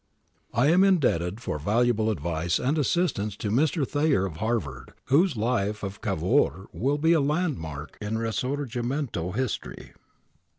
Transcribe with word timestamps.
I 0.51 0.69
am 0.71 0.83
indebted 0.83 1.41
for 1.41 1.59
valuable 1.59 2.09
advice 2.09 2.57
and 2.57 2.75
assistance 2.79 3.37
to 3.37 3.51
Mr. 3.51 3.87
Thayer 3.87 4.25
of 4.25 4.37
Harvard, 4.37 4.93
whose 5.09 5.37
life 5.37 5.83
of 5.83 6.01
Cavour 6.01 6.65
will 6.73 6.97
be 6.97 7.13
a 7.13 7.21
landmark 7.21 7.99
in 8.01 8.15
risorginicnto 8.15 9.35
history. 9.35 9.93